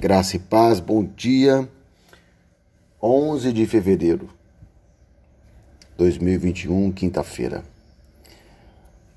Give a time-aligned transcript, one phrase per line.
[0.00, 1.68] Graça e paz, bom dia.
[3.02, 4.30] 11 de fevereiro
[5.98, 7.62] 2021, quinta-feira.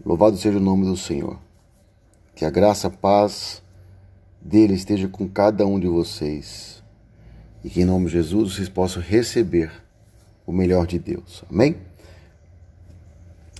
[0.06, 1.40] Louvado seja o nome do Senhor.
[2.36, 3.64] Que a graça, a paz
[4.42, 6.84] dele esteja com cada um de vocês.
[7.63, 9.72] E que em nome de Jesus vocês possam receber
[10.46, 11.46] o melhor de Deus.
[11.50, 11.78] Amém?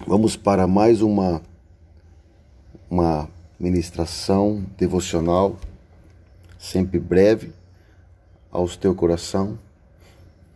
[0.06, 1.42] Vamos para mais uma
[2.92, 5.58] uma ministração devocional
[6.64, 7.54] sempre breve
[8.50, 9.60] aos teu coração,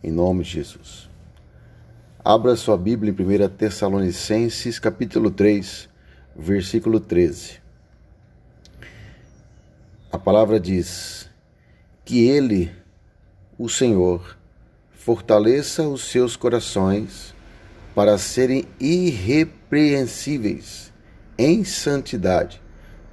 [0.02, 1.10] em nome de Jesus.
[2.24, 3.16] Abra sua Bíblia em 1
[3.50, 5.86] Tessalonicenses, capítulo 3,
[6.34, 7.60] versículo 13.
[10.10, 11.28] A palavra diz:
[12.06, 12.72] Que Ele,
[13.58, 14.38] o Senhor,
[14.90, 17.34] fortaleça os seus corações
[17.94, 20.90] para serem irrepreensíveis
[21.36, 22.62] em santidade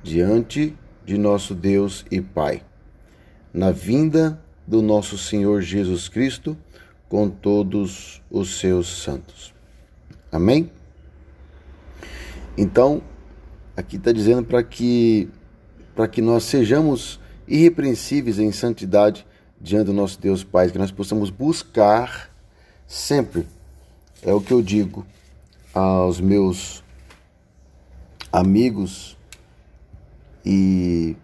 [0.01, 0.73] diante
[1.03, 2.63] de nosso Deus e Pai
[3.55, 4.37] na vinda
[4.67, 6.57] do nosso Senhor Jesus Cristo
[7.07, 9.53] com todos os seus santos.
[10.29, 10.69] Amém?
[12.57, 13.01] Então,
[13.77, 15.29] aqui está dizendo para que
[15.95, 19.25] para que nós sejamos irrepreensíveis em santidade
[19.61, 22.29] diante do nosso Deus Pai, que nós possamos buscar
[22.85, 23.47] sempre,
[24.21, 25.05] é o que eu digo
[25.73, 26.83] aos meus
[28.33, 29.17] amigos
[30.45, 31.15] e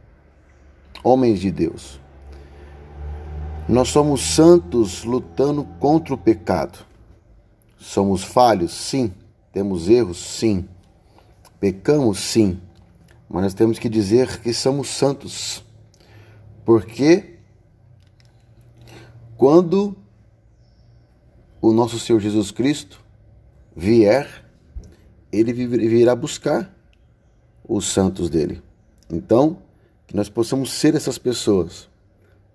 [1.04, 2.00] homens de Deus.
[3.72, 6.86] Nós somos santos lutando contra o pecado.
[7.80, 8.74] Somos falhos?
[8.74, 9.14] Sim.
[9.54, 10.18] Temos erros?
[10.18, 10.68] Sim.
[11.58, 12.20] Pecamos?
[12.20, 12.60] Sim.
[13.30, 15.64] Mas nós temos que dizer que somos santos.
[16.66, 17.38] Porque
[19.38, 19.96] quando
[21.62, 23.02] o nosso Senhor Jesus Cristo
[23.74, 24.28] vier,
[25.32, 26.76] ele virá buscar
[27.66, 28.62] os santos dele.
[29.10, 29.60] Então,
[30.06, 31.90] que nós possamos ser essas pessoas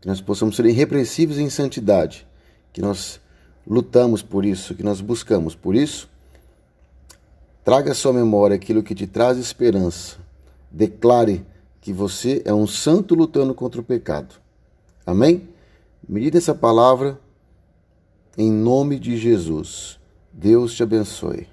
[0.07, 2.25] que nós possamos ser irrepreensíveis em santidade,
[2.73, 3.21] que nós
[3.67, 6.09] lutamos por isso, que nós buscamos por isso.
[7.65, 10.19] Traga à sua memória aquilo que te traz esperança.
[10.71, 11.45] Declare
[11.81, 14.37] que você é um santo lutando contra o pecado.
[15.05, 15.49] Amém?
[16.09, 17.19] Medite essa palavra
[18.39, 19.99] em nome de Jesus.
[20.33, 21.49] Deus te abençoe.